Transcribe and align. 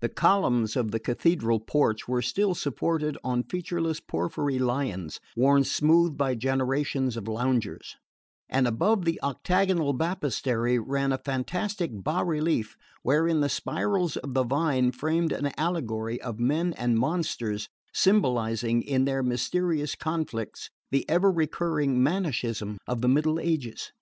The 0.00 0.08
columns 0.08 0.74
of 0.74 0.90
the 0.90 0.98
Cathedral 0.98 1.60
porch 1.60 2.08
were 2.08 2.20
still 2.20 2.52
supported 2.52 3.16
on 3.22 3.44
featureless 3.44 4.00
porphyry 4.00 4.58
lions 4.58 5.20
worn 5.36 5.62
smooth 5.62 6.16
by 6.16 6.34
generations 6.34 7.16
of 7.16 7.28
loungers; 7.28 7.94
and 8.48 8.66
above 8.66 9.04
the 9.04 9.20
octagonal 9.22 9.92
baptistery 9.92 10.80
ran 10.80 11.12
a 11.12 11.18
fantastic 11.18 11.92
basrelief 11.94 12.74
wherein 13.04 13.38
the 13.40 13.48
spirals 13.48 14.16
of 14.16 14.34
the 14.34 14.42
vine 14.42 14.90
framed 14.90 15.30
an 15.30 15.52
allegory 15.56 16.20
of 16.20 16.40
men 16.40 16.72
and 16.72 16.98
monsters 16.98 17.68
symbolising, 17.94 18.82
in 18.82 19.04
their 19.04 19.22
mysterious 19.22 19.94
conflicts, 19.94 20.70
the 20.90 21.08
ever 21.08 21.30
recurring 21.30 22.02
Manicheism 22.02 22.78
of 22.88 23.00
the 23.00 23.06
middle 23.08 23.38
ages. 23.38 23.92